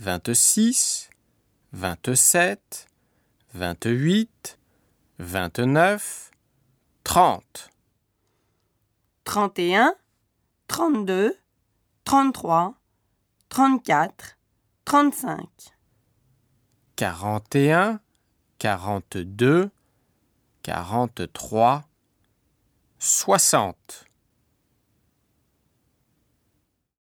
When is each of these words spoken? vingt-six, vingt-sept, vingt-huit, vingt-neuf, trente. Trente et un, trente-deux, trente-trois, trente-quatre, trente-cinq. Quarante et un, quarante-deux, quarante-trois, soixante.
vingt-six, 0.00 1.10
vingt-sept, 1.74 2.86
vingt-huit, 3.52 4.58
vingt-neuf, 5.18 6.30
trente. 7.04 7.68
Trente 9.24 9.58
et 9.58 9.76
un, 9.76 9.94
trente-deux, 10.68 11.36
trente-trois, 12.04 12.74
trente-quatre, 13.50 14.38
trente-cinq. 14.86 15.50
Quarante 16.96 17.54
et 17.54 17.72
un, 17.72 18.00
quarante-deux, 18.58 19.70
quarante-trois, 20.62 21.84
soixante. 22.98 24.06